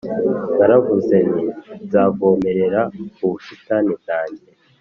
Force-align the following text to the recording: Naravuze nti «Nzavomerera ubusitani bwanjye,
Naravuze 0.57 1.15
nti 1.29 1.45
«Nzavomerera 1.85 2.81
ubusitani 3.25 3.91
bwanjye, 4.01 4.45